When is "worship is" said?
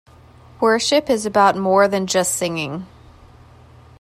0.59-1.27